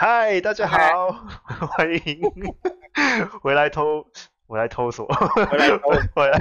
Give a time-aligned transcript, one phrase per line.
[0.00, 1.10] 嗨， 大家好，
[1.42, 2.22] 欢迎
[3.42, 4.06] 回来偷，
[4.46, 5.08] 回来偷什么？
[5.34, 6.38] 回来偷，回来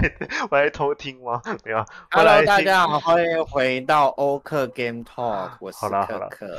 [0.48, 1.42] 回来偷听吗？
[1.66, 1.84] 没有。
[2.12, 6.56] Hello，大家好，欢迎回到欧克 Game Talk， 我是克克。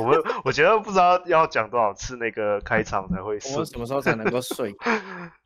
[0.00, 3.52] 我们我觉得不知道要讲多少次那个开场才会顺。
[3.52, 4.74] 我们什么时候才能够睡？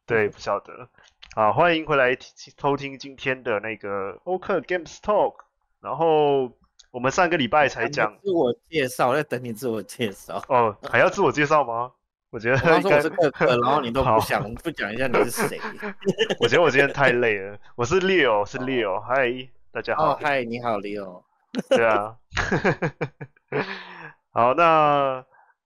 [0.06, 0.88] 对，不晓得。
[1.34, 2.16] 好，欢迎回来
[2.56, 5.34] 偷听今天的那个欧克 Games Talk，
[5.80, 6.52] 然后。
[6.96, 11.92] 我们上个礼拜才讲自我介绍，在等你自我介绍哦，还要自我介绍吗？
[12.30, 15.60] 我觉得我说我是克克， 然后你都不想不讲一下你是谁？
[16.40, 17.58] 我觉得我今天太累了。
[17.74, 21.22] 我是 Leo，是 Leo，嗨、哦，大家好，嗨、哦，你好，Leo。
[21.68, 22.16] 对啊，
[24.32, 25.22] 好，那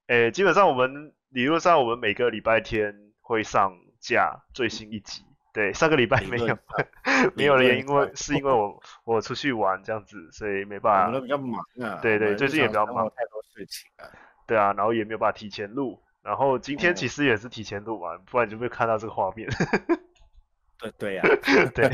[0.09, 5.23] 诶，基本上我们理论上我们每个礼拜天会上架最新一集。
[5.53, 6.59] 对，上个礼拜没有，
[7.35, 11.07] 没有的原因，因为是因为我我出去玩这样子，所以没办法。
[11.07, 11.99] 我们都比较忙啊。
[12.01, 14.07] 对对，最近也比较忙，太多事情啊。
[14.47, 19.49] 对啊，然后也没有办法提前录，然后今天其实也是提前录完，嗯、不然就会看到这个画面。
[20.79, 21.29] 对对呀、啊，
[21.75, 21.89] 对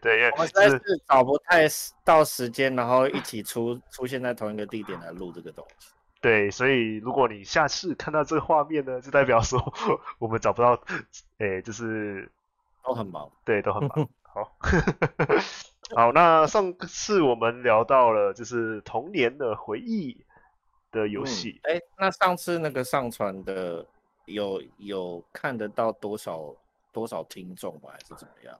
[0.00, 1.66] 对， 我们实在是找不太
[2.04, 5.88] 到时间，然后一起出出现在同一个地点来录这个东西。
[6.20, 9.60] 对，所以如果你下次看到这个画面呢，就代表说
[10.20, 10.80] 我们找不到，
[11.38, 12.30] 诶，就是。
[12.82, 14.08] 都很忙，对，都很忙。
[14.22, 14.56] 好，
[15.94, 20.24] 好，那上次我们聊到了就是童年的回忆
[20.90, 21.60] 的游戏。
[21.64, 23.86] 哎、嗯，那上次那个上传的
[24.24, 26.54] 有有看得到多少
[26.92, 27.90] 多少听众吗？
[27.92, 28.58] 还是怎么样？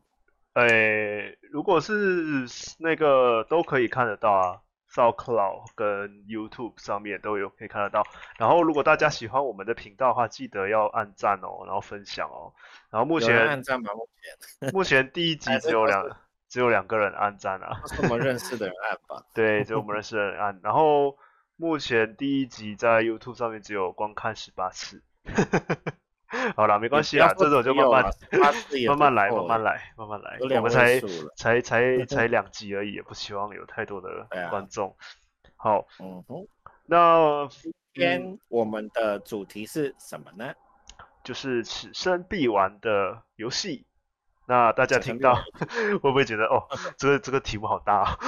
[0.55, 2.47] 哎，如果是
[2.79, 4.61] 那个都可以看得到啊
[4.95, 8.03] ，SoundCloud 跟 YouTube 上面都有可以看得到。
[8.39, 12.53] 然后如果大家喜欢我们的频道的话，记得要按赞哦，然后分享哦。
[12.91, 13.91] 然后目前按赞吗？
[13.95, 16.05] 目前 目前第一集只有两
[16.49, 19.25] 只有两个人按赞啊，是我们认识的人按吧？
[19.35, 20.61] 对，只有我们认识的人按。
[20.63, 21.17] 然后
[21.57, 25.03] 目前第一集在 YouTube 上面只有观看十八次。
[26.57, 28.05] 好了，没关系啊，这种就慢慢
[28.89, 30.39] 慢慢来，慢慢来，慢慢来。
[30.41, 31.01] 我们才
[31.37, 34.97] 才才 才两集而已，也不希望有太多的观众。
[35.57, 36.47] 好，嗯哼，
[36.87, 40.53] 那今天我们的主题是什么呢？
[41.23, 43.87] 就是此生必玩的游戏，
[44.49, 46.67] 那大家听到会不会觉得哦，
[46.99, 48.19] 这个这个题目好大啊？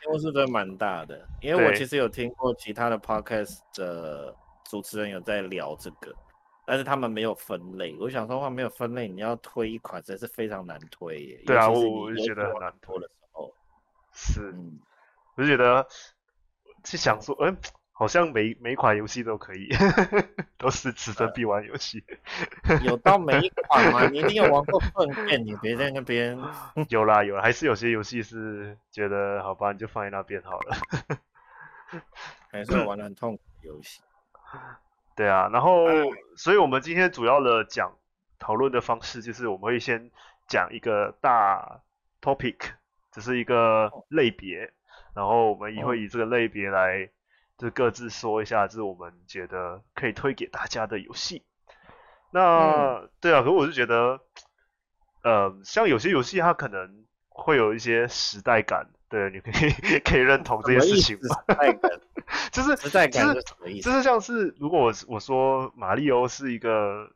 [0.00, 4.34] 题目是真的蛮大的，因为我其实有听过其他的 podcast 的
[4.70, 6.14] 主持人有在聊这个，
[6.70, 7.96] 但是他们没有分类。
[7.98, 11.42] 我想说话没有分类，你要推一款实在是非常难推耶。
[11.44, 13.52] 对啊，我我就觉得很难推的时候，
[14.12, 14.78] 是，嗯、
[15.34, 15.84] 我就觉得
[16.84, 17.56] 是想说，嗯。
[17.92, 19.68] 好像每每款游戏都可以，
[20.56, 22.02] 都是此生必玩游戏。
[22.82, 24.08] 有到每一款吗？
[24.08, 26.34] 你一定有玩过粪便，你别在那边。
[26.88, 30.76] 有啦有啦，还是有些游戏是觉得好吧，你就放在那边好了。
[32.50, 34.00] 还是玩的很痛苦的游戏。
[35.20, 35.84] 对啊，然后，
[36.34, 37.94] 所以我们今天主要的讲
[38.38, 40.10] 讨论的方式就是，我们会先
[40.48, 41.82] 讲一个大
[42.22, 42.56] topic，
[43.12, 44.72] 只是一个类别，
[45.14, 47.10] 然后我们也会以这个类别来。
[47.58, 51.44] 就各自说一下，就是我们觉得可以推给大家的游戏。
[52.30, 54.20] 那、嗯、对啊，可是我是觉得，
[55.22, 61.36] 呃，像有些游戏它可能会有一些时代感，对，你可以 可以认同这件事情吗？
[62.52, 63.90] 就是时代感是什么意思？
[63.90, 67.10] 就是像是如果我我说马里欧是一个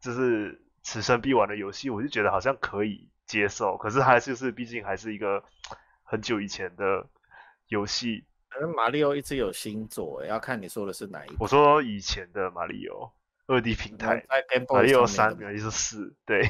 [0.00, 3.76] 就是此生必玩的游戏，我就觉得好像可以接受。
[3.76, 5.42] 可是还就是毕竟还是一个
[6.04, 7.04] 很久以前的
[7.66, 8.24] 游戏。
[8.48, 11.34] 可是马里奥一直有新作，要看你说的是哪一个。
[11.40, 13.12] 我说以前的马里奥，
[13.52, 14.24] 二 D 平台，
[14.68, 16.42] 马里奥三，马里奥四，对，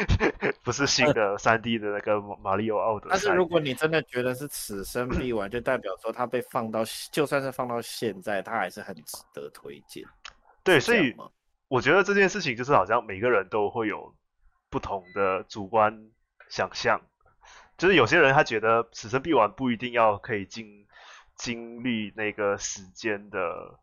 [0.64, 3.08] 不是新的三 D 的那个马里奥奥德。
[3.10, 10.04] 但是如果你真的觉得是此生必玩，就代表说它被放到，就算是放到现在，它还是很值得推荐。
[10.62, 11.14] 对，所以
[11.68, 14.14] 我觉得这件事情就是好像每个人都会有
[14.70, 16.10] 不同的主观
[16.48, 17.00] 想象，
[17.76, 20.84] 就是有些人他觉得此生必玩不一定要可以经。
[21.38, 23.78] 经历那个时间的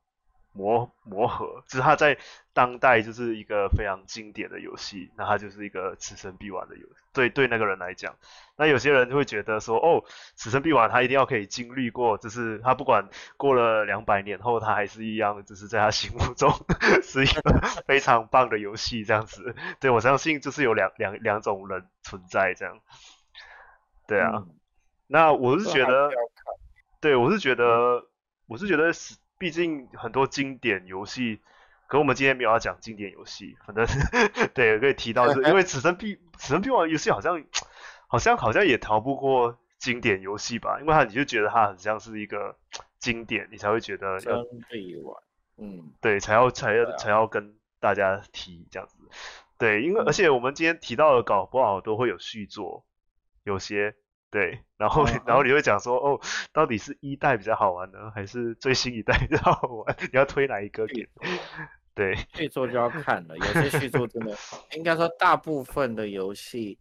[0.53, 2.17] 磨磨合，就是它在
[2.53, 6.93] 当代就是一个非常经典的游戏，那它就是一个此生必玩的游戏。
[7.11, 8.15] 对对，那个人来讲，
[8.55, 10.03] 那有些人就会觉得说，哦，
[10.35, 16.51] 此生必玩，他一定要可以经历过，就是他不管过了两百年后，他还是一样，就是在他心目中
[17.03, 19.55] 是一个非常棒的游戏，这样子。
[19.79, 22.79] 对，我相信就是有两两两种人存在这样。
[24.07, 24.55] 对啊，嗯、
[25.07, 26.11] 那我是觉得。
[27.01, 28.01] 对，我是觉得，
[28.47, 31.41] 我是觉得是，毕竟很多经典游戏，
[31.87, 33.85] 可我们今天没有要讲经典游戏，反正
[34.53, 37.43] 对，可以提到，是 因为此生必此生必玩游戏好像，
[38.07, 42.57] 好像好像也逃不过经典游戏吧，因为它你就觉得它很像是一个
[42.99, 45.21] 经典，你才会觉得要必玩。
[45.57, 48.95] 嗯，对，才要才要、啊、才要跟大家提这样子。
[49.57, 52.85] 对，因为、嗯、而且我们今天提到的搞不好都会有续作，
[53.43, 53.95] 有些
[54.33, 56.19] 对，然后、嗯、然后你会讲说哦，
[56.51, 59.95] 到底是一代比较好玩呢，还是最新一代比较好玩？
[60.11, 61.07] 你要推哪一个给？
[61.93, 64.35] 对，续作就要看了，有些续作真的
[64.75, 66.75] 应该说大部分的游戏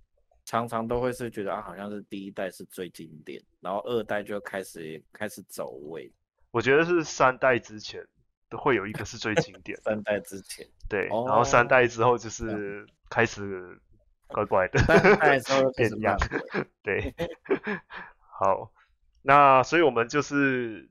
[0.47, 6.11] 常常都会是觉得啊，好像是第一代是最经典，然后二代就开始开始走位。
[6.53, 8.03] 我觉得是三代之前
[8.49, 13.79] 都会有一个是最经典，三代之前对，然后三代之后就是开始
[14.33, 14.81] 怪怪的，
[15.77, 16.19] 变样
[16.83, 17.15] 对，
[18.19, 18.71] 好，
[19.23, 20.89] 那所以我们就是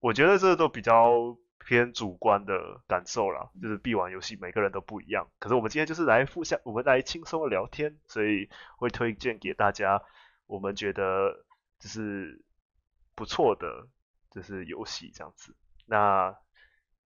[0.00, 1.36] 我觉得这都比较。
[1.68, 5.26] 偏主观的感受啦，就是必玩游戏每个人都不一样。
[5.40, 10.00] 可是我们今天就是来互相，我们来轻松的聊天，所以会推荐给大家
[10.46, 11.44] 我们觉得
[11.80, 12.40] 就是
[13.16, 13.88] 不错的
[14.30, 15.56] 就是游戏这样子。
[15.86, 16.32] 那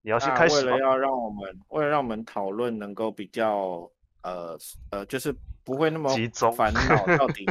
[0.02, 0.72] 你要先开始吗？
[0.72, 3.90] 为了要让我们，为了让我们讨论能够比较
[4.22, 4.58] 呃
[4.90, 5.34] 呃，就是。
[5.70, 6.80] 不会那么集中烦恼，
[7.16, 7.44] 到底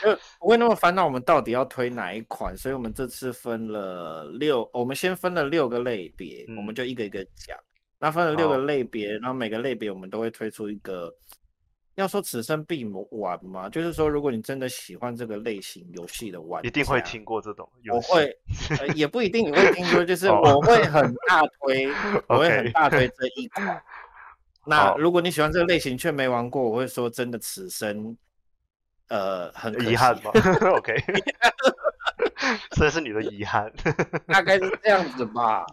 [0.00, 1.04] 就不会那么烦恼。
[1.04, 2.56] 我们到底要推哪一款？
[2.56, 7.58] 所以我们这次分了六，我们先分了六个类别，嗯、我们就一个一个讲。
[7.98, 11.12] 那分了六个类别，然后每个类别我们都会推出一个。
[11.96, 18.10] 要说此生必玩嘛，就是说如果你真的喜欢这个类型游戏的玩，一定会听过这种游戏。
[18.10, 18.38] 我会、
[18.80, 21.88] 呃，也不一定你会听过，就是 我会很大推，
[22.28, 23.80] 我会很 大推这一款。
[24.66, 28.16] 那如果你喜欢这个类型却没玩过，我会说真的，此生，
[29.08, 30.30] 呃，很遗憾吧。
[30.76, 30.94] OK，
[32.72, 33.72] 这是你的遗憾，
[34.28, 35.64] 大概是这样子吧。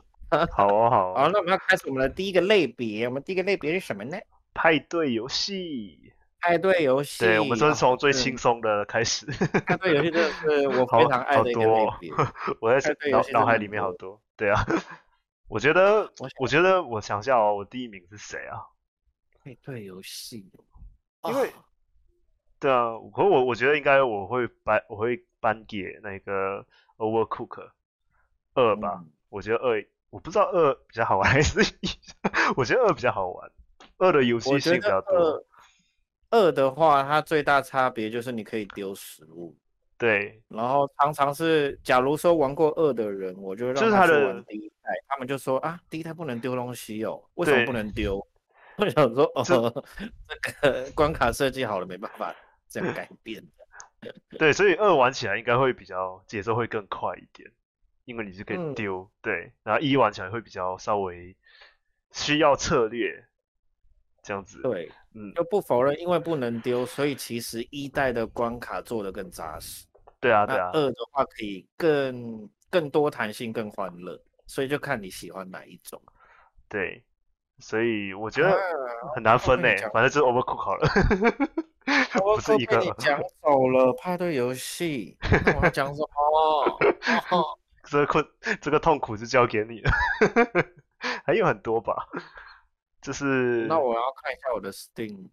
[0.52, 1.14] 好哦，好哦。
[1.18, 3.08] 好，那我们要开始我们的第一个类别。
[3.08, 4.18] 我们第一个类别是什么呢？
[4.54, 6.14] 派对游戏。
[6.40, 7.20] 派对游戏。
[7.20, 9.26] 对，我们就是从最轻松的开始。
[9.66, 12.12] 派对游戏真的是我非常爱的一个类别。
[12.60, 14.20] 我在脑脑海里面好多。
[14.38, 14.66] 对啊，
[15.50, 16.10] 我觉得，
[16.40, 18.71] 我觉得，我想一下哦，我第一名是谁啊？
[19.44, 20.46] 配对游戏，
[21.24, 21.52] 因为，
[22.60, 26.66] 对啊，可我我觉得应该我会颁我会颁给那个
[26.98, 27.70] Overcook
[28.54, 31.90] 二吧，嗯、我觉得二我不知道二比较好玩还是一，
[32.56, 33.52] 我觉得二比较好玩，
[33.98, 35.44] 二的游戏性比较多。
[36.30, 39.54] 二的话，它最大差别就是你可以丢食物，
[39.98, 48.26] 对，然后常常是假如说玩过二的人，我就让他去玩第一代，他们就说啊，第一代不能丢东西哦，为什么不能丢？
[48.82, 52.36] 我想说，哦，这，个关卡设计好了，没办法
[52.68, 54.12] 这样改变的。
[54.40, 57.48] 对，所以二玩起来应该会比较节奏会更快一点，
[58.06, 59.02] 因为你是可以丢。
[59.02, 61.36] 嗯、对，然后一玩起来会比较稍微
[62.12, 63.24] 需要策略，
[64.24, 64.60] 这样子。
[64.64, 69.86] 对，嗯，就不否认，因为不能丢，所以其实一代的关卡做的更扎实。
[70.20, 70.72] 对啊，对啊。
[70.74, 76.02] 二的话可以更更多弹性，更欢乐，所以就看你喜欢哪一种。
[76.68, 77.04] 对。
[77.62, 78.58] 所以我觉得
[79.16, 80.90] 很难分呢，反正就是 Overcook 好了。
[82.36, 82.78] 不是一个。
[82.80, 85.18] 你 讲走了派对游戏，
[85.58, 87.58] 我要讲什么？
[87.86, 88.26] 这个困，
[88.62, 89.92] 这个痛苦就交给你了。
[91.26, 92.08] 还有很多吧，
[93.02, 93.66] 就是。
[93.68, 95.30] 那我要看一下我的 Steam。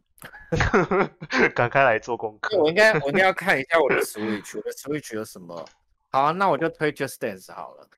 [1.55, 2.59] 赶快来做功课。
[2.59, 5.65] 我应该，我应该要看一下我的 Switch，我的 Switch 有什么？
[6.11, 7.89] 好啊，那我就推 Just Dance 好了。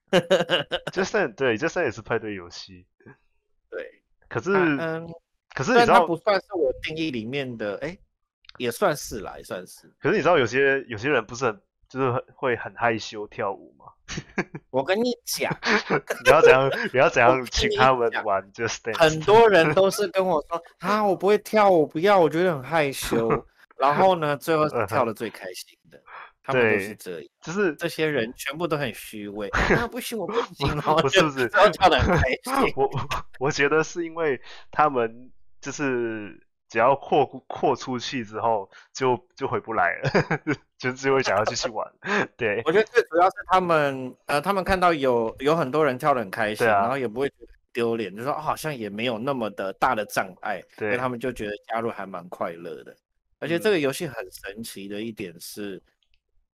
[0.93, 2.85] Just Dance 对，Just Dance 也是派对游戏。
[3.71, 4.00] 对。
[4.31, 5.07] 可是，嗯，
[5.55, 7.99] 可是你知道，它不算是我定义里面的，哎，
[8.57, 9.93] 也算是啦，也算是。
[10.01, 13.87] 可是你知道，有些有些人不是很，就是会很害羞跳舞吗？
[14.71, 15.55] 我跟你讲，
[16.25, 18.99] 你要怎样，你要怎样请他们玩，Just Dance。
[18.99, 23.29] 很多人都是跟我说，啊，我不会跳舞，不要，我觉得很害羞。
[23.77, 26.01] 然后呢，最后跳的最开心的。
[26.53, 29.87] 他们都是这样，就是这些人全部都很虚伪 啊！
[29.87, 31.31] 不行，我不行，然后就
[31.71, 32.73] 跳得很开 心。
[32.77, 32.91] 我
[33.39, 34.41] 我觉得是因为
[34.71, 35.31] 他们
[35.61, 40.11] 就是只要扩扩出去之后就，就就回不来了，
[40.79, 41.87] 就只会想要继续玩。
[42.37, 52.97] 对，我觉得最主要是他们呃，他们看到有有很多人跳的很开心，啊、然后也不会觉得丢脸，就说、哦、好像也没有那么的大的障碍，对，所以他们就觉得加入还蛮快乐的。
[53.39, 55.83] 而且这个游戏很神奇的一点是。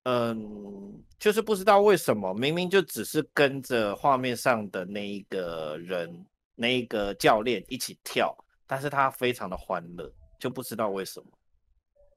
[0.05, 11.27] 嗯，就是不知道为什么，明明就只是跟着画面上的那一个人、那一个教练一起跳，但是他非常的欢乐，就不知道为什么。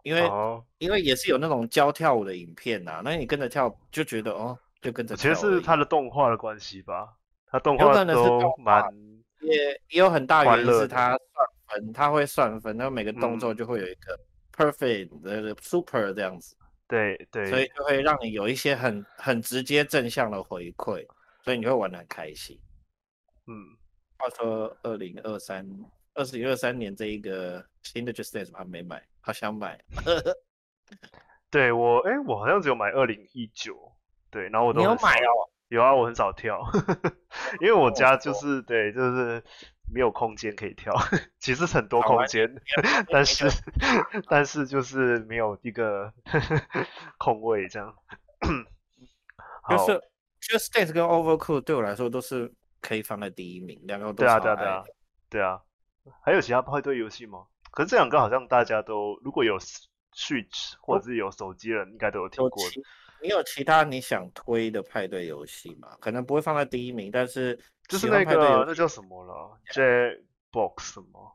[0.04, 5.34] 因为、哦、因为也是有那种教跳舞的影片呐、啊，那你跟着跳就觉得哦，就跟着跳。
[5.34, 7.14] 其实是他的动画的关系吧，
[7.46, 8.84] 他动画都蛮
[9.42, 9.56] 也
[9.90, 11.20] 也有很大原因是他算
[11.68, 14.20] 分，他会算分，然后每个动作就会有一个
[14.54, 16.56] perfect 的、嗯、super 这样子。
[16.88, 21.06] 对对，所以就会让你有一些很很直接正向的回馈，
[21.44, 22.60] 所以你会玩的很开心。
[23.48, 23.78] 嗯，
[24.18, 25.68] 话说二零二三
[26.14, 29.80] 二零二三年这一个新的 Just Dance 还没买，好想买。
[31.52, 33.78] 对我，哎，我好像只有买二零一九，
[34.30, 35.50] 对，然后我都没有买哦。
[35.70, 36.62] 有啊，我很少跳，
[37.60, 39.44] 因为我家就是对，就是
[39.94, 40.94] 没有空间可以跳。
[41.40, 42.50] 其实很多空间，
[43.10, 43.48] 但是
[44.30, 46.14] 但是就是没有一个
[47.18, 47.94] 空位这样。
[49.70, 50.02] 就是
[50.42, 54.84] Just Dance 跟 Overcooked 对我来说都是可以放在第一名，两个都对啊对啊对啊
[55.30, 55.60] 对啊。
[56.24, 57.46] 还有其他派对游戏吗？
[57.72, 62.82] 可是这两个好像大家都如果有 Switch 或者是有手机的人，应该都有听过的。
[63.22, 65.98] 你有其他你想推的派对游戏吗？
[66.00, 71.34] 可能不会放在第一名，但是就是那个那叫什么了？Jackbox 什么？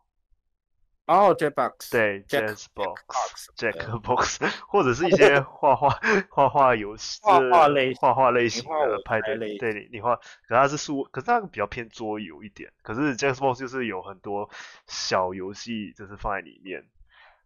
[1.06, 5.88] 哦，Jackbox，对，Jackbox，Jackbox， 或者是一 些画画
[6.30, 9.37] 画画游戏，画画类画画类型的派对。
[9.59, 12.73] 对，你画，可是它是数，可是它比较偏桌游一点。
[12.82, 14.49] 可是 Jackbox 就是有很多
[14.87, 16.87] 小游戏，就是放在里面。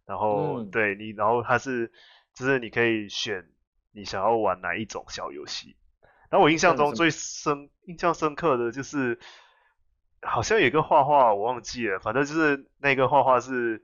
[0.05, 1.91] 然后对你，然后它是，
[2.33, 3.49] 就是你可以选。
[3.93, 5.75] 你想要玩哪一种小游戏？
[6.29, 9.19] 然后我印象中最深、印象深刻的就是，
[10.21, 13.83] 好像有个画画我忘记了，反正就是那个画画是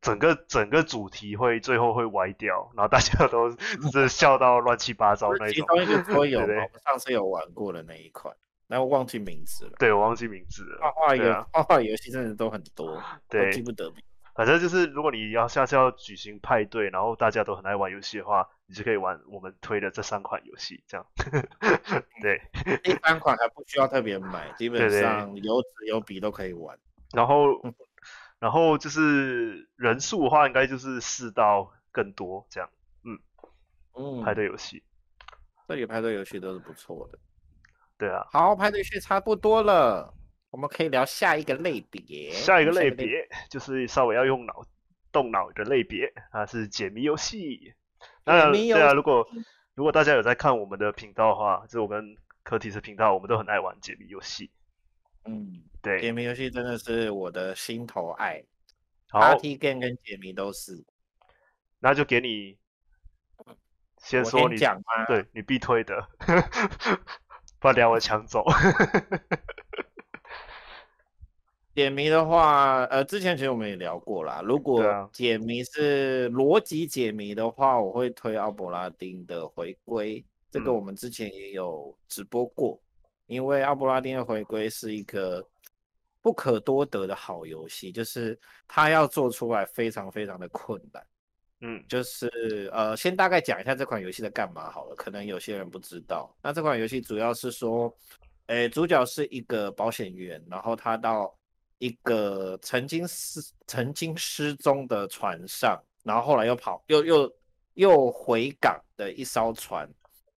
[0.00, 3.50] 整个整个主题会最后会歪掉，然后大家都
[3.92, 5.48] 是笑到乱七八糟那种。
[5.48, 8.34] 其中一个桌游，我们上次有玩过的那一款，
[8.66, 9.72] 然后忘记名字了。
[9.78, 10.78] 对，我忘记名字了。
[10.80, 14.02] 画画游画画游戏真的都很多，对，记不得名。
[14.36, 21.06] 反正就是，如果你要下次要举行派对，然后大家都很爱玩游戏的话，你就可以玩我们推的这三款游戏，这样。
[22.20, 22.40] 对，
[22.84, 26.78] 第三款还不需要特别买，基本上有纸有笔都可以玩。
[27.14, 27.46] 然后，
[28.38, 32.68] 然后就是人数的话，应该就是四到更多这样。
[33.04, 33.18] 嗯
[33.94, 34.82] 嗯，派对游戏，
[35.66, 37.18] 这里派对游戏都是不错的。
[37.96, 40.12] 对啊，好，派对游戏差不多了。
[40.50, 44.64] 我们可以聊下一个类别，下一个类别就是稍微要用脑
[45.12, 47.74] 动脑的类别，啊是解谜游戏。
[48.24, 49.26] 当然，对啊，如果
[49.74, 54.50] 如果大家有在看我们的频道的话，就是我跟柯提斯频道，我们都很爱玩解谜游戏。
[55.24, 58.42] 嗯，对，解谜游戏真的是我的心头爱。
[59.08, 60.84] Party game 跟解谜都是。
[61.78, 62.58] 那就给你
[63.98, 65.04] 先说你讲吗？
[65.06, 66.08] 对你必推的，
[67.58, 68.44] 不然我抢走。
[71.76, 74.40] 解谜的话，呃，之前其实我们也聊过啦。
[74.42, 80.24] 如果解谜是逻辑解谜的话，我会推奥伯拉丁的回归。
[80.50, 85.46] 这个我们之前也有直播过，嗯、因为奥伯拉丁的回归是一个
[86.22, 91.06] 不可多得的好游戏，就是它要做出来非常非常的困难。
[91.60, 96.34] 嗯，就是呃，先大概讲一下这款游戏在干嘛好了，可能有些人不知道。
[96.42, 97.94] 那这款游戏主要是说，
[98.46, 101.36] 诶，主角是一个保险员，然后他到
[101.78, 107.36] 一个曾经失曾经失踪的船上，然后后来又跑又又
[107.74, 109.88] 又回港的一艘船，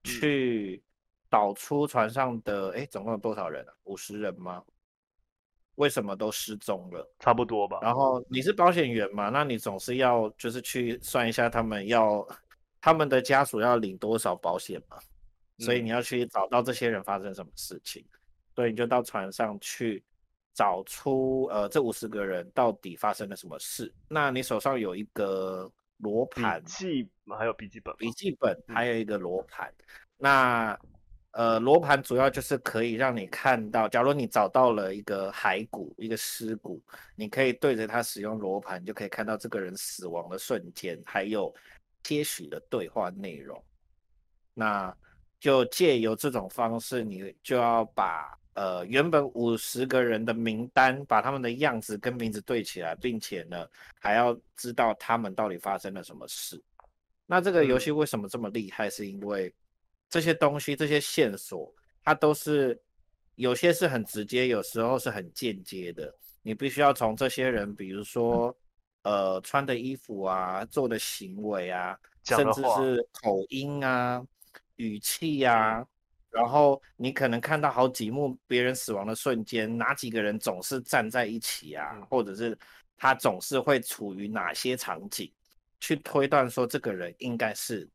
[0.04, 0.82] 去
[1.28, 3.72] 导出船上的哎，总共有多少人啊？
[3.84, 4.62] 五十人吗？
[5.76, 7.10] 为什么都失踪了？
[7.18, 7.78] 差不多吧。
[7.80, 9.30] 然后你是保险员嘛？
[9.30, 12.26] 那你总是要就是去算一下他们要
[12.82, 14.98] 他们的家属要领多少保险嘛？
[15.58, 18.04] 所以你要去找到这些人发生什么事情，
[18.54, 20.04] 所以你就到船上去。
[20.52, 23.92] 找出呃这五十个人到底发生了什么事？
[24.08, 29.68] 那你手上有一个罗盘，笔记还有笔记本，笔记本还有一个罗盘。
[29.68, 29.84] 嗯、
[30.18, 30.80] 那
[31.32, 36.82] 呃罗盘主要就是可以让你看到，假如你找到了一个骸骨，一个尸骨，
[37.14, 41.54] 你可以对着它使用罗盘，就可以看到这个人死亡的瞬间，还有
[42.02, 43.62] 些许的对话内容。
[44.52, 44.94] 那
[45.38, 48.39] 就借由这种方式，你就要把。
[48.54, 53.66] 呃，原本五十个人的名单，把他们的样子跟名字对起来，并且呢，
[54.00, 56.60] 还要知道他们到底发生了什么事。
[57.26, 58.90] 那这个游戏为什么这么厉害？
[58.90, 59.54] 是因为
[60.08, 62.78] 这些东西、这些线索，它都是
[63.36, 66.12] 有些是很直接，有时候是很间接的。
[66.42, 68.54] 你必须要从这些人，比如说，
[69.02, 74.20] 呃，穿的衣服啊，做的行为啊，甚至是口音啊、
[74.74, 75.86] 语气啊。
[76.30, 82.00] 然后你可能看到好几幕别人死亡的瞬间，哪几个人总是站在一起啊？
[82.08, 82.56] 或者是
[82.96, 85.28] 他总是会处于哪些场景，
[85.80, 87.88] 去推断说这个人应该是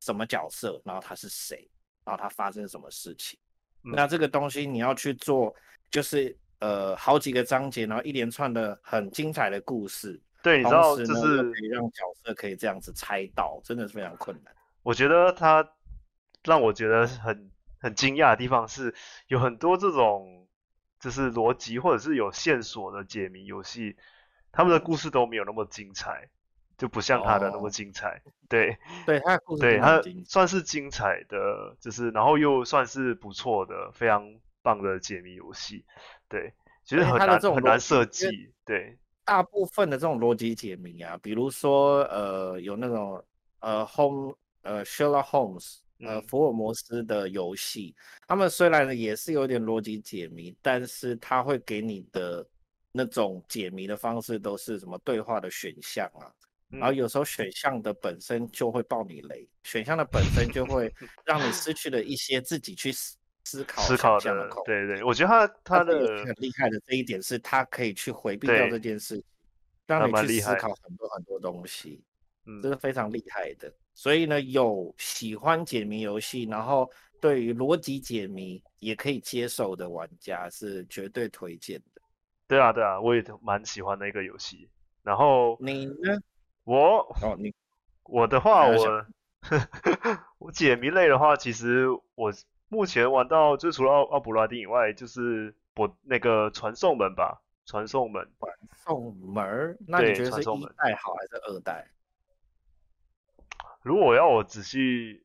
[0.00, 1.68] 什么角色，然后他是谁，
[2.02, 3.38] 然后他发生什么事情。
[3.84, 5.54] 嗯、那这个东西你要去做，
[5.90, 10.18] 就是呃好几个章节，然后一连串的很精彩的故事。
[10.42, 14.54] 对，你知道，就是可以让角色可以这样子猜到，真的是非常困难。
[14.82, 15.68] 我觉得他
[16.42, 17.51] 让我觉得很。
[17.82, 18.94] 很惊讶的地方是，
[19.26, 20.46] 有很多这种
[21.00, 23.96] 就是逻辑或者是有线索的解谜游戏，
[24.52, 26.28] 他们的故事都没有那么精彩，
[26.78, 28.22] 就不像他的那么精彩。
[28.24, 35.84] 哦、对， 对，他的故事对他算是精彩的，就是然后又算是不错的，非常棒的解谜游戏。
[36.28, 38.52] 对，其实很难很难设计。
[38.64, 43.24] 对，大部分的这种逻辑解谜啊，比如说呃有那种
[43.58, 45.78] 呃 Home 呃 Sherlock Holmes。
[46.02, 47.94] 呃，福尔摩斯的游戏，
[48.26, 52.46] 他们虽然呢也是有点逻辑解谜，但是他会给你的
[52.90, 56.26] 那种解谜的方式都是什么对话的选项啊，
[56.70, 60.92] 嗯、然后有时候选项的本身就会爆你雷，选项的本身就会
[61.24, 64.50] 让你失去了一些自己去思思考思考的。
[64.64, 65.46] 对对，我觉得他。
[65.64, 69.22] 他的很厉害的这一点是，他可以去回避掉这件事，
[69.86, 72.04] 让你去思考很多很多东西，
[72.46, 73.72] 嗯，这是非常厉害的。
[73.94, 82.02] 所以呢，有喜欢解谜游戏，然后对于逻辑解谜也可以接受的玩家是绝对推荐的。
[82.48, 84.68] 对啊，对啊，我也蛮喜欢那个游戏。
[85.02, 86.18] 然后你呢？
[86.64, 87.52] 我哦，你
[88.04, 89.06] 我的话，我
[90.38, 92.32] 我解谜类的话，其实我
[92.68, 98.26] 目前玩到就除了奥奥普拉丁以外，就是我那个传送门吧，传送门。
[98.38, 98.52] 传
[98.84, 99.76] 送门？
[99.86, 101.88] 那你觉得是一代好还是二代？
[103.82, 105.22] 如果要我仔细，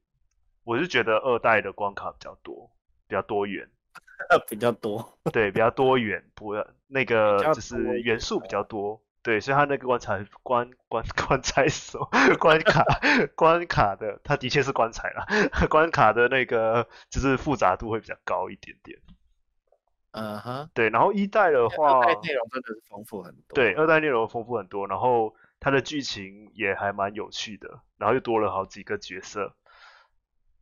[0.63, 2.71] 我是觉得二代的关卡比较多，
[3.07, 3.69] 比较多元，
[4.49, 6.55] 比较多，对，比较多元，不，
[6.87, 12.09] 那个就是元素比较多，对，所以它那个棺材关关棺材手
[12.39, 12.83] 关卡
[13.35, 15.25] 关卡的，它的确是棺材啦，
[15.69, 18.97] 关卡的那个就是复杂度会比较高一点点。
[20.11, 25.35] 嗯哼，对，然后一代的话，二代内容真的是丰富很多，对，二代内容丰富很多，然后。
[25.59, 29.53] 它的剧情也还蛮有趣的，然后又多了好几个角色。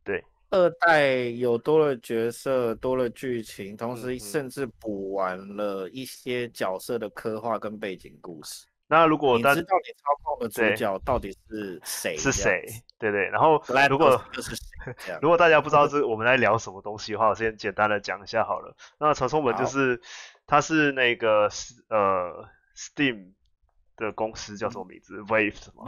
[0.02, 8.66] 对，二代有多了角色，多了剧情，同时甚至补完了一些角色的刻画跟背景故事。
[8.88, 12.16] 那如果大家知道你操控的主角到底是谁？
[12.16, 12.64] 是谁？
[12.98, 13.28] 对对。
[13.30, 14.20] 然后如果
[15.20, 18.74] 如果大家不知道这我们在聊什么东西的话，我先简单的讲一下好了。
[18.98, 20.00] 那传送门就是
[20.46, 21.48] 它是那个
[21.90, 23.32] 呃 Steam。
[23.96, 25.84] 的公司叫什么名字什么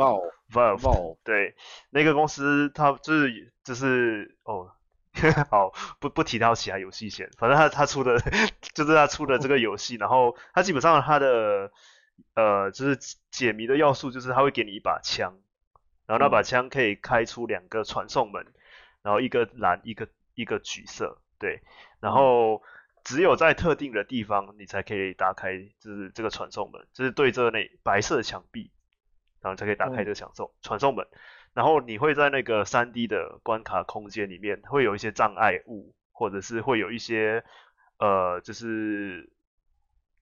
[0.50, 1.54] ？Valve，Valve， 对，
[1.90, 4.72] 那个公司它就是就是哦，
[5.50, 8.18] 好，不不提到其他游戏先，反正他他出的
[8.74, 11.70] 就是他出的这个游戏，然后他基本上他的
[12.34, 12.98] 呃就是
[13.30, 15.34] 解谜的要素就是他会给你一把枪，
[16.06, 18.46] 然后那把枪可以开出两个传送门，
[19.02, 21.60] 然后一个蓝一个一个橘色，对，
[22.00, 22.62] 然后。
[23.08, 28.70] 只有在特定的地方，你才可以打开，就是这个传送门，就是对着那白色墙壁，
[29.40, 31.06] 然后才可以打开这个传送传送门。
[31.54, 37.42] 然后你会在那个 3D 的关卡空间里面，会有一些障碍物，或者是会有一些
[37.98, 39.32] 呃，就是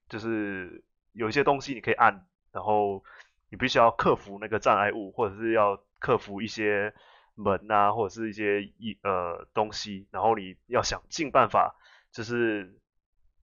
[0.09, 3.03] 就是有一些东西你可以按，然后
[3.51, 6.95] 你必须要克服那个障碍物，或者是要克服一些
[7.35, 11.75] 门啊，或者是一些一呃东西，然后你要想尽办法。
[12.17, 12.75] 就是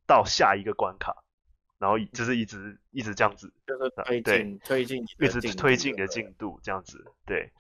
[0.08, 1.16] 到下一个关卡，
[1.78, 7.52] 然后就是一直一直这样子，就是推进推进，一直推进的进度这样子，对。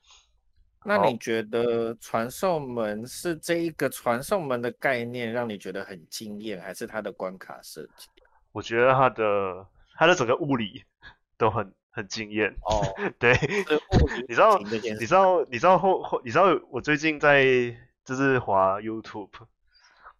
[0.83, 8.07] 那你觉得传送门是这一个传送门的概念让你觉得很惊艳，还是它的关卡设计？
[8.51, 10.83] 我觉得它的它的整个物理
[11.37, 12.81] 都很很惊艳哦。
[13.19, 13.33] 对，
[14.27, 17.45] 你知道你知道你知道后后你知道我最近在
[18.03, 19.29] 就是滑 YouTube。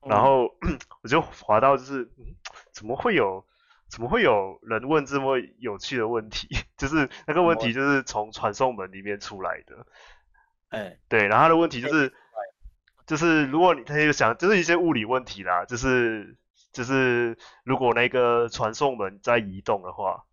[0.06, 0.54] 然后
[1.02, 2.10] 我就滑到，就是
[2.72, 3.46] 怎么会有，
[3.90, 6.48] 怎么会有人问这么有趣的问题？
[6.78, 9.86] 就是那个问题就是从传送门里面出来的。
[10.70, 12.14] 哎，对，然后他的问题就是，
[13.06, 16.36] 就是如果你他就想，就是一些物理问题啦，就是
[16.72, 20.26] 就是如果那个传送门在移动的话，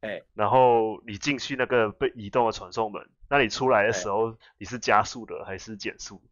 [0.00, 6.22] 哎，然后你进去那个被移动的传送门，那你出来的时候你是加速的还是减速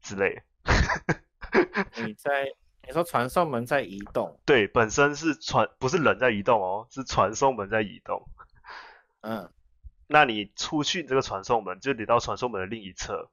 [0.00, 0.42] 之类的？
[2.06, 2.52] 你在
[2.86, 8.28] 你说传送门在移动，对，本身是传不是人在移动哦，是传送门在移动。
[9.22, 9.50] 嗯，
[10.06, 13.28] 那你出去这个传送门，就你到传送门的另一侧，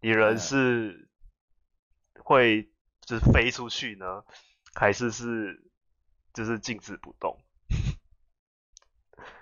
[0.00, 1.08] 你人是
[2.18, 2.68] 会
[3.02, 4.24] 就是飞出去呢，
[4.74, 5.70] 还是是
[6.34, 7.38] 就是静止不动？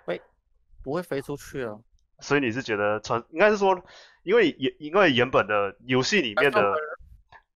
[0.04, 0.20] 飞
[0.82, 1.78] 不会飞出去啊？
[2.20, 3.82] 所以你是觉得传应该是说，
[4.24, 6.74] 因为原因为原本的游戏里面的。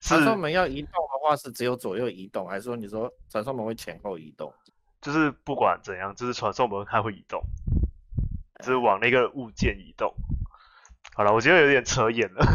[0.03, 4.53] 传送门要移动的话，是只有左右移动，还是说你说传送门会前后移动？
[5.01, 7.41] 就是不管怎样，就是传送门它会移动，
[8.59, 10.13] 就是往那个物件移动。
[11.15, 12.45] 好了，我觉得有点扯远了。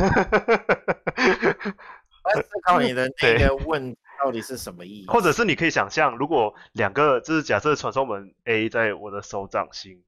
[2.23, 5.11] 来思考你的那个问到底是什么意思？
[5.11, 10.03] 或者是你可以想象，如果两个就是假设传送门 A 在我的手掌心，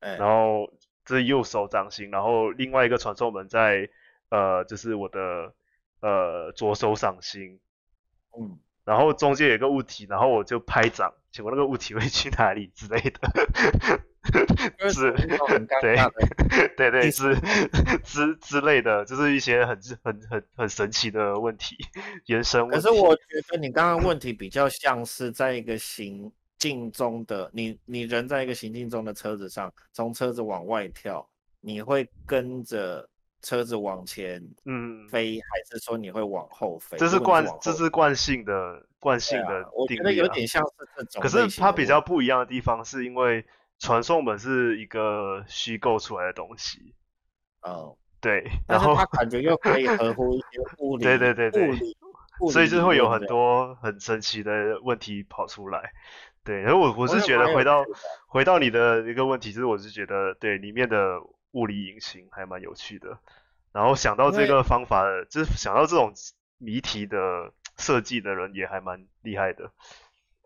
[0.00, 0.72] 欸、然后
[1.04, 3.90] 这是右手掌心，然后另外一个传送门在
[4.30, 5.52] 呃就是我的
[6.00, 7.60] 呃左手掌心，
[8.38, 8.58] 嗯。
[8.84, 14.00] 然后中间有一个物体，然后我就拍掌，请问那个物体会去哪里之类的？
[14.88, 15.12] 是，
[15.80, 15.96] 对，
[16.76, 17.36] 对对是
[18.04, 21.76] 之之类的，就是一些很很很很神奇的问题
[22.26, 22.76] 延伸问题。
[22.76, 31.28] 可是我觉得你刚刚问题比较像是在一个行进中的你，你人在一个行进中的车子上，从车子往外跳，
[31.60, 33.08] 你会跟着。
[33.46, 36.98] 车子往前嗯飞，还是说你会往后飞？
[36.98, 39.70] 这是惯，这是惯性的惯性的定义、啊。
[39.72, 41.22] 我觉得有点像是这种。
[41.22, 43.46] 可是它比较不一样的地方，是因为
[43.78, 46.92] 传送门是一个虚构出来的东西。
[47.62, 51.96] 哦，对，然后它感觉又可以合乎一些物 理，对对对对，物理，
[52.50, 55.92] 所以就会有很多很神奇的问题跑出来。
[56.42, 57.84] 对，然后我我是觉得回到
[58.26, 61.20] 回到你的一个问题，就是我是觉得对里面的。
[61.56, 63.18] 物理引擎还蛮有趣的，
[63.72, 66.12] 然后想到这个方法，就是想到这种
[66.58, 67.16] 谜题的
[67.78, 69.70] 设计的人也还蛮厉害的。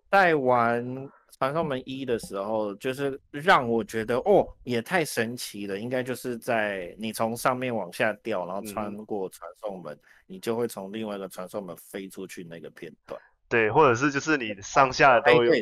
[0.09, 5.79] 在玩传送门一的时候，就是让我觉得哦，也太神奇了。
[5.81, 13.21] 应该就是在你从上面往下掉，然后穿过传送门，嗯、你就会从另外一个传送门飞出去那个片段。
[13.49, 15.53] 对，或者是就是你上下都有。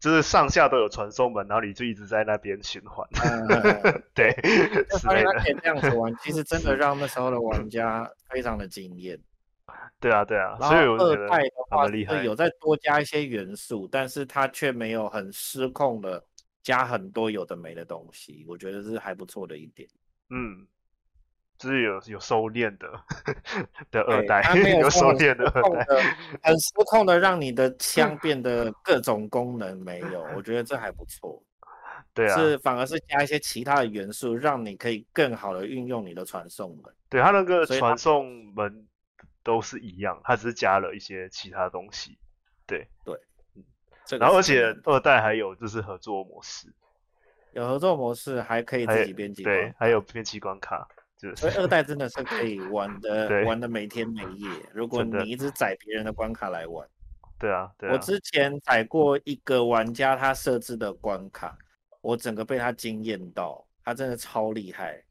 [0.00, 3.06] 就是上下都有传送门，然后你就一直在那边循环。
[3.24, 4.30] 嗯、 对，
[4.98, 9.18] 所以他可以这样子玩，其实真的让那时候的玩家非常的惊艳。
[9.98, 10.56] 对啊，对啊。
[10.60, 16.22] 然后二代的话是有再多加一些元素，但是它却没有很失控的
[16.62, 19.88] 加很多有的没的东西，我觉得是还不错的一点。
[20.30, 20.66] 嗯。
[21.58, 22.88] 就是有有收敛的
[23.90, 31.42] 的二代，有，有收敛的二代，很失控的让你的枪变得各种功能没有，我觉得这还不错。
[32.12, 36.94] 对啊，是反而是加一些其他的元素，让你可以更好的运用你的传送门。
[37.10, 38.86] 对，它那个传送门
[39.42, 42.18] 都是一样，它只是加了一些其他东西。
[42.66, 43.14] 对对，
[43.54, 43.62] 嗯，
[44.18, 46.68] 然后而且二代还有就是合作模式，
[47.52, 50.88] 有合作模式还可以自己编辑，对，还有编辑关卡。
[51.34, 54.48] 所以二代真的是可以玩的，玩的每天每夜。
[54.74, 56.86] 如果你一直载别人的关卡来玩，
[57.38, 57.92] 对啊，对啊。
[57.94, 61.56] 我之前载过一个玩家他设置的关卡，
[62.02, 65.02] 我整个被他惊艳到，他真的超厉害。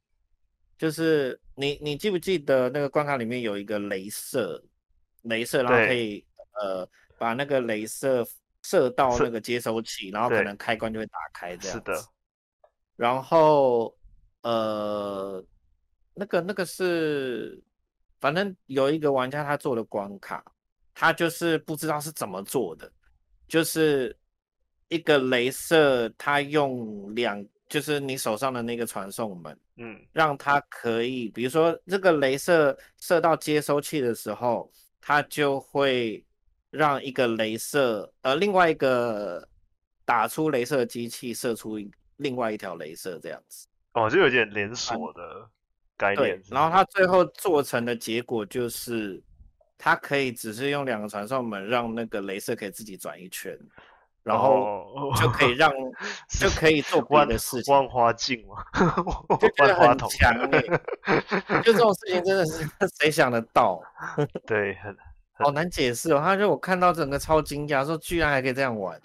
[0.78, 4.64] 就是你你记不记得那个关卡里面有一个镭射，
[5.24, 6.24] 镭射，然后可以
[6.62, 6.88] 呃
[7.18, 8.24] 把那个镭射
[8.62, 11.94] 射到那个接收器，然后可能开关就会打开这样子。
[11.96, 12.08] 是的。
[12.96, 13.98] 然后
[14.44, 15.44] 呃。
[16.16, 17.62] 那个那个是，
[18.22, 20.44] 反正有一个玩家他做的关卡，
[20.94, 22.90] 他就是不知道是怎么做的，
[23.48, 24.18] 就是
[24.88, 36.26] 一个镭射，他用两，就是你手上的那个传送门，嗯，让它可以，比如说这个镭射射到接收器的时候，它就会
[36.72, 39.46] 让一个镭射，呃，另外一个
[40.06, 41.78] 打出镭射的机器射出
[42.18, 43.68] 另外一条镭射这样子。
[43.94, 45.50] 哦，就有点连锁的。
[45.98, 49.22] 概念，然后他最后做成的结果就是，
[49.78, 53.58] 他可以只是用两个传送门，让那个镭射可以自己转一圈，
[54.24, 55.92] 然后就可以让、 哦、
[56.40, 57.74] 就可以做别的事情。
[57.74, 58.64] 万花镜嘛，
[59.40, 62.68] 就 觉得很强哎，就这种事情真的是
[63.00, 63.82] 谁想得到？
[64.46, 64.98] 对，很
[65.34, 66.20] 好难解释哦。
[66.24, 69.00] 他就我看到整个超惊讶，说居然还可以这样玩。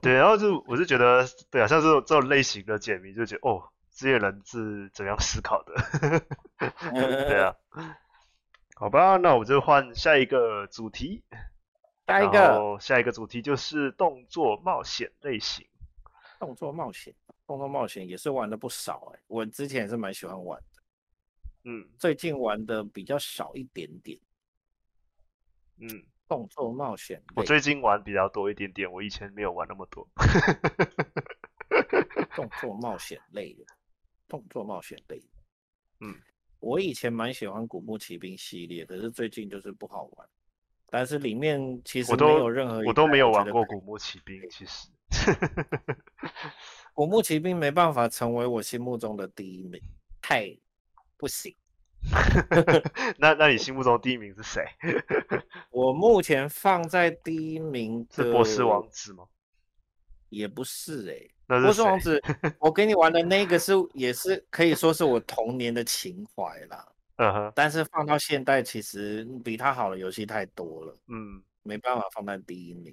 [0.00, 3.62] 对，然后就我就觉得，对啊，像这种这种类型的解谜，就觉得哦。
[3.92, 5.74] 这些人是怎样思考的？
[6.90, 7.54] 对啊，
[8.74, 11.22] 好吧，那我就换下一个主题。
[12.06, 15.66] 下一个，下一个主题就是动作冒险类型。
[16.40, 17.14] 动作冒险，
[17.46, 20.82] 动作冒险也是玩的不少哎、欸，我之前也是蛮喜欢玩的。
[21.64, 24.18] 嗯，最近玩的比较少一点点。
[25.78, 25.88] 嗯，
[26.28, 30.06] 动作冒险，我最近玩比较多一点点，我以前没有玩那么多。
[32.34, 33.64] 动作冒险类的。
[34.32, 35.22] 动作冒险类，
[36.00, 36.16] 嗯，
[36.58, 40.26] 我以前蛮喜欢《古墓奇兵》系列，可是最近就是不好玩。
[40.88, 44.88] 但是里面其实没有任何我，我都没有玩过《古墓奇兵》，其实，
[46.94, 49.78] 《古墓奇兵》没办法成为我心目中的第一名，
[50.22, 50.56] 太
[51.18, 51.54] 不行。
[53.20, 54.64] 那那你心目中第一名是谁？
[55.70, 59.26] 我目前放在第一名的是波斯王子吗？
[60.32, 61.60] 也不是哎、欸。
[61.60, 62.20] 波斯王子，
[62.58, 66.88] 我给你玩的那个是也是可以说是我童年的情怀啦。
[67.16, 67.52] 嗯哼。
[67.54, 70.96] 但是放到现代，其实比它好的游戏太多了。
[71.08, 71.42] 嗯。
[71.64, 72.92] 没办法放在第一名。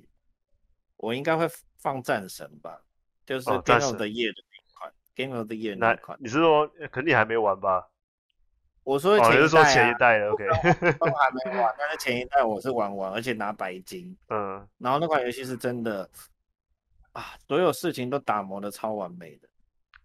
[0.98, 1.48] 我应该会
[1.80, 2.80] 放战神吧，
[3.26, 6.16] 就是 Game of the Year 的那一款，Game of the Year 那一款。
[6.22, 7.90] 你是说肯定还没玩吧？
[8.84, 10.46] 我说前一代、啊哦、是说前一代的，OK，
[11.00, 14.16] 都还没玩， 但是前一代我是玩完，而且拿白金。
[14.30, 16.08] 嗯，然后那款游戏是真的
[17.14, 19.50] 啊，所有事情都打磨的超完美的，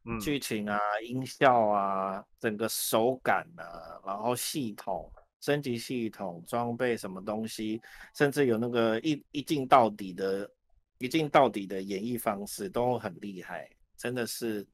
[0.05, 7.81] 嗯，剧情啊、音效啊、整个手感啊，然后系统、升级系统、装备什么东西，
[8.15, 10.51] 甚至有那个一一镜到底的、
[10.99, 14.67] 一镜到底的演绎方式都很厉害，真的是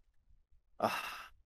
[0.77, 0.91] 啊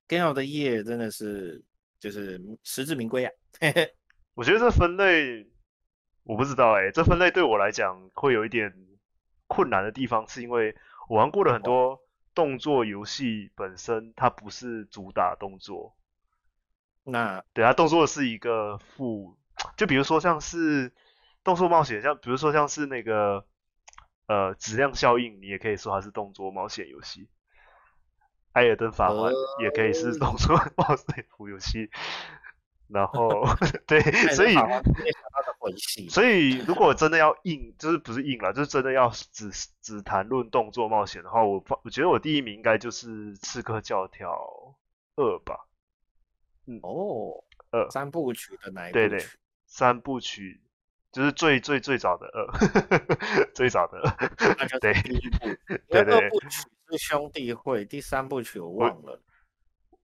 [0.07, 1.63] ，Game of the Year 真的是。
[2.01, 3.33] 就是实至名归啊！
[4.37, 5.47] 我觉得这分类
[6.23, 8.71] 我不知道哎、欸，这分类对我来讲会有一点
[9.55, 10.75] 困难的地方，是因为
[11.09, 12.01] 我玩过的很多
[12.35, 15.95] 动作游戏本身它不是主打动作，
[17.05, 19.37] 那对它动作是一个副，
[19.77, 20.93] 就比如说像是
[21.45, 23.45] 动作冒险，像比如说像是那个
[24.27, 27.29] 呃质量效应，你也可以说它是动作冒险游戏。
[28.53, 31.91] 艾尔登法环也可以是动作冒险游戏，
[32.89, 33.45] 然后
[33.87, 34.01] 对，
[34.35, 34.55] 所以
[36.11, 39.51] 所以如果真的要硬，就是不是硬了，就是真的要只
[39.81, 44.77] 只谈论动作冒险的话，我我觉得我第一名应该就是《刺客教条
[45.17, 45.67] 二》吧。
[46.67, 48.95] 嗯哦，二三部曲的哪一部？
[48.95, 49.25] 对对，
[49.67, 50.61] 三部曲
[51.13, 55.47] 就是最最最早的二，最早的二， 对，第一部，
[55.89, 56.31] 对对。
[56.91, 59.19] 是兄弟会第三部曲，我忘了，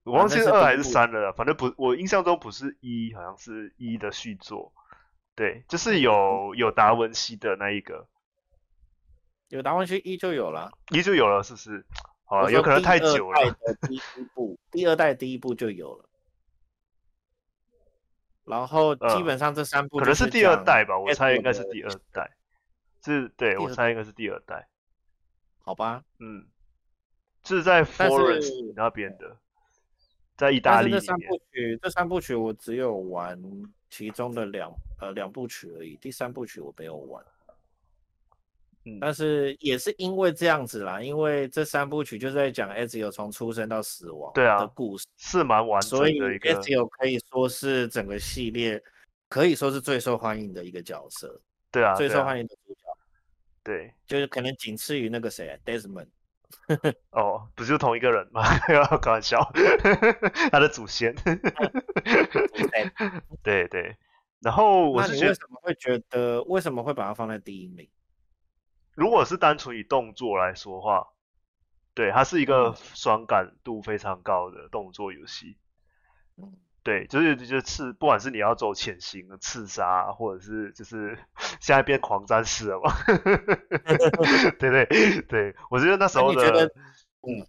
[0.02, 1.30] 我忘记是二还是三了。
[1.34, 4.72] 反正不，我印象中不是一，好像是一的续作。
[5.40, 8.06] 对，就是有有达文西的那一个，
[9.48, 11.82] 有达文西一就有了，一就有了，是不是？
[12.24, 13.56] 好了，有可能太久了。
[13.88, 14.00] 第一
[14.34, 16.04] 部，第二代第一部就有了，
[18.44, 22.36] 然后基本上这三部可能是第二代吧，我猜应该是第二代。
[23.02, 24.68] 是，对，我猜应该是第二代。
[25.60, 26.46] 好吧，嗯。
[27.44, 29.38] 是在 Florence 那边的，
[30.36, 30.90] 在意大利。
[30.90, 33.40] 这三部曲，这三部曲我只有玩
[33.90, 37.24] 其中的两呃两部曲而已，第三部曲我没有玩。
[38.86, 46.52] 嗯，但是也是因为这样子啦，因为这三部曲就是在讲 Ezio 从出生到死亡的故事，啊、是蛮完整的一个。
[46.52, 48.82] 所以 Ezio 可以说是整个系列
[49.28, 51.38] 可以说是最受欢迎的一个角色。
[51.70, 52.80] 对啊，最受欢迎的主角。
[53.62, 56.08] 对，就是可能仅次于那个谁，Desmond。
[57.12, 58.42] 哦，不是同一个人吗？
[59.02, 59.38] 开玩笑，
[60.50, 61.14] 他的祖先。
[63.42, 63.96] 对对，
[64.40, 67.88] 然后我是觉得，为什么会觉得为什么会把它放在第一名？
[68.94, 71.06] 如果是单纯以动作来说的话，
[71.94, 75.56] 对，它是一个爽感度非常高的动作游戏。
[76.36, 81.18] 嗯对，就是就是刺，不管是你要走潜行的刺杀，或者是就是
[81.60, 82.90] 现在变狂战士了嘛，
[84.58, 86.64] 对对对，我觉得那时候的，
[87.22, 87.46] 嗯，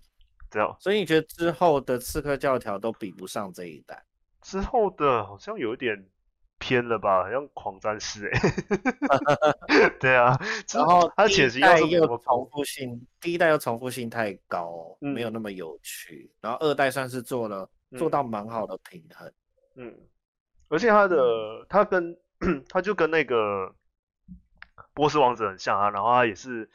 [0.49, 4.03] 这样，所以你觉得之后的刺客教条都比不上这一代？
[4.41, 6.05] 之后的好像有点
[6.59, 10.37] 偏了吧，好像狂战士哎、欸， 对啊，
[10.73, 17.69] 然后它潜行又重复性，第一代又重复性太高，嗯、没有那么有趣，然后二代算是做了。
[17.97, 19.31] 做到蛮好的平衡，
[19.75, 19.95] 嗯，
[20.69, 22.17] 而且他的他跟
[22.69, 23.75] 他就跟那个
[24.93, 26.69] 波斯王子很像啊，然后他也是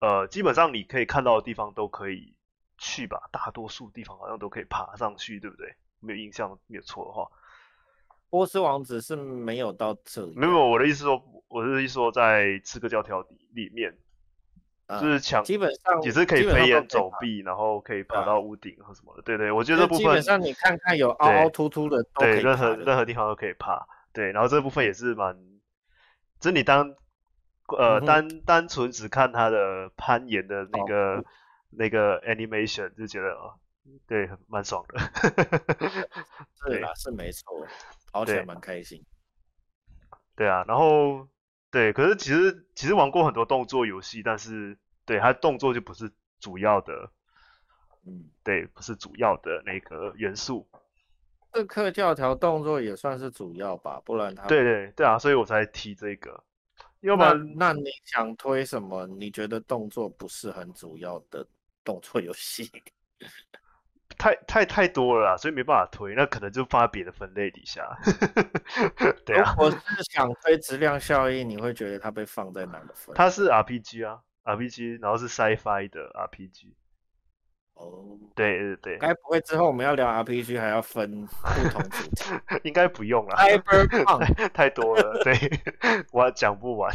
[0.00, 2.34] 呃，基本上你可以看到的地方都可以
[2.78, 5.74] 去吧，大多数地方好像都可以爬上去，对不对？
[6.00, 7.28] 没有印象没有错的话，
[8.30, 13.96] 波斯王子是没有到这里，没有，我的意思说，我的意思说在刺客教条里里面。
[14.88, 19.22] 就是抢，基本上也是可以飞檐走壁，然后可以爬到屋顶或什么的。
[19.22, 23.86] 对对，我觉得这部分基本上你看看有凹凹凸凸的，对，任何任何地方都可以爬。
[24.12, 25.34] 对，然后这部分也是蛮，
[26.40, 26.94] 就是你当
[27.68, 31.24] 呃单单纯只看它的攀岩的那个
[31.70, 33.54] 那个 animation 就觉得哦，
[34.06, 35.00] 对，蛮爽的。
[36.66, 37.66] 对啦，是没错，
[38.12, 39.02] 跑起来蛮开心。
[40.36, 41.26] 对啊，然后。
[41.72, 47.10] 对，可是其实其实玩过很多动作游戏，但是对它动作就不是主要的，
[48.06, 50.68] 嗯，对，不是主要的那个元素。
[51.54, 56.44] 刺客教条动作也算是主要吧，不然它对对对啊，所以我才提这个。
[57.00, 59.06] 要不然那，那你想推什么？
[59.06, 61.44] 你觉得动作不是很主要的
[61.82, 62.70] 动作游戏？
[64.22, 67.82] 太太太多了啦，所以没办法推，那可能就放在别的分类底下。
[69.26, 69.76] 对啊，我是
[70.12, 73.12] 想推质量效应，你会觉得它被放在哪个分？
[73.16, 76.72] 它是 RPG 啊，RPG，然后是 Sci-Fi 的 RPG。
[77.82, 82.30] 哦，对对对，该不会之后我们要聊 RPG 还要分不同主题？
[82.64, 83.36] 应该不用了。
[83.36, 85.34] Cyberpunk 太多了，对，
[86.12, 86.92] 我讲不完。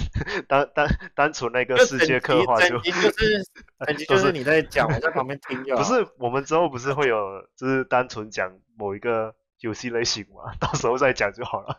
[0.47, 5.63] 单单单纯那个世界刻画就，就是，就是，就是你在讲，我在旁边听。
[5.75, 10.53] 不是，我们之后不是会有，就是单纯讲某一个游戏类型嘛？
[10.59, 11.77] 到时候再讲就好了。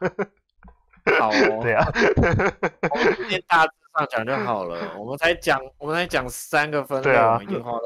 [1.19, 1.61] 好哦。
[1.63, 1.85] 对啊。
[2.91, 4.95] 我们今天大致上讲就好了。
[4.99, 7.83] 我们才讲，我们才讲三个分类，啊、我们已经花了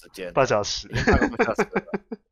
[0.00, 0.32] 时间？
[0.32, 0.88] 半小时。
[0.88, 1.68] 半个小时。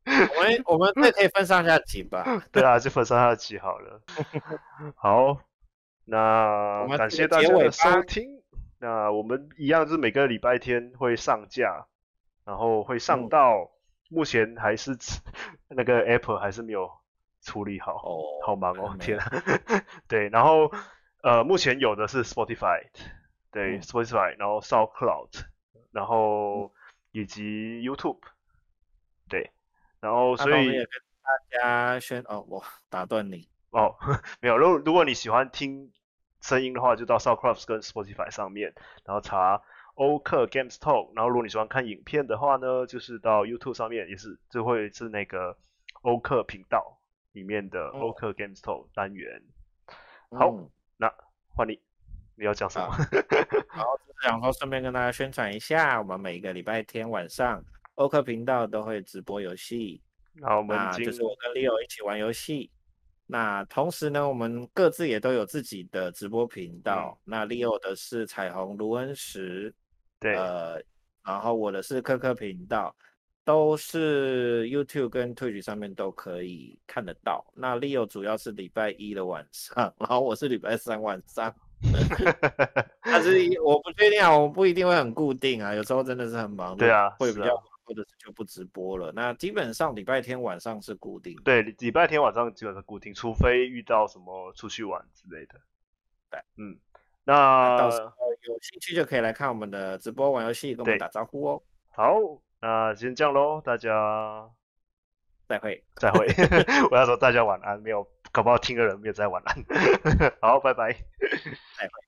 [0.05, 2.41] 我们 我们这可以分上下集吧？
[2.51, 4.01] 对啊，就分上下集好了。
[4.95, 5.37] 好，
[6.05, 8.41] 那感谢大家的收听。
[8.79, 11.87] 那我们一样是每个礼拜天会上架，
[12.45, 13.69] 然后会上到、嗯、
[14.09, 14.95] 目前还是
[15.67, 16.89] 那个 Apple 还是没有
[17.41, 19.31] 处理好，哦，好忙哦，天啊。
[20.07, 20.71] 对，然后
[21.23, 22.83] 呃，目前有的是 Spotify，
[23.51, 25.41] 对、嗯、Spotify，然后 SoundCloud，
[25.91, 26.71] 然后
[27.11, 28.19] 以及 YouTube，
[29.29, 29.51] 对。
[29.99, 30.87] 然后，所以也跟
[31.23, 33.95] 大家宣哦，我 打断你哦，
[34.39, 34.57] 没有。
[34.57, 35.91] 如果如果你喜欢听
[36.41, 39.61] 声音的话，就到 SoundCloud 跟 Spotify 上面，然后查
[39.95, 41.13] 欧克 Games Talk。
[41.15, 45.57] 然后，如果你喜欢看影片的话呢，就是到 YouTube 上面，也是就会是那个
[46.03, 46.99] 欧克频道
[47.31, 49.41] 里面的欧克 Games Talk 单元。
[50.29, 51.11] 嗯、好，那
[51.55, 51.81] 换你，
[52.37, 52.95] 你要讲什么？
[53.75, 57.61] 然后就是想说，顺便跟大家宣传一下，我们每个礼拜天晚上。
[57.95, 59.99] 欧克频道都会直播游戏，
[60.33, 62.69] 那我们就是我跟 Leo 一起玩游戏。
[63.25, 67.17] 那同时呢，我们各自也都有自己的直播频道。
[67.21, 69.73] 嗯、那 Leo 的是彩虹卢恩石，
[70.19, 70.79] 对，呃，
[71.25, 72.95] 然后我的是科科频道，
[73.43, 77.43] 都是 YouTube 跟 Twitch 上面都可以看得到。
[77.55, 81.51] 那 Leo 主要是礼拜一的晚上，然后我是礼拜三晚上。
[83.03, 87.63] 但是我不确定啊，我不一定会很固定啊，有时候真的是很忙，对啊，会比较忙。
[87.87, 89.13] 或者是就不直播了。
[89.13, 91.33] 那基本上礼拜天晚上是固定。
[91.45, 95.55] 对，礼拜天晚上基本上固定，除非遇到什么出去玩之类的。
[96.29, 96.77] 对，嗯，
[97.23, 98.11] 那到时候
[98.41, 101.63] 有兴趣就可以来看我们的直播玩游戏，跟我们打招呼哦。
[101.91, 102.17] 好，
[102.59, 104.49] 那先这样喽，大家
[105.47, 106.27] 再会，再会。
[106.91, 108.05] 我要说大家晚安，没有
[108.37, 109.65] 搞不好听的人没有在晚安。
[110.39, 112.06] 好，拜拜，再会。